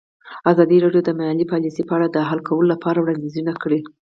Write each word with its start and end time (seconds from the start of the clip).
ازادي 0.51 0.77
راډیو 0.83 1.01
د 1.05 1.09
مالي 1.19 1.45
پالیسي 1.51 1.81
په 1.85 1.93
اړه 1.97 2.07
د 2.09 2.17
حل 2.29 2.39
کولو 2.47 2.71
لپاره 2.73 2.99
وړاندیزونه 2.99 3.51
کړي. 3.61 3.79